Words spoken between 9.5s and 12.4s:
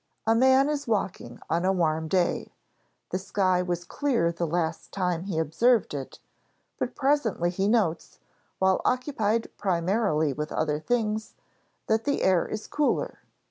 primarily with other things, that the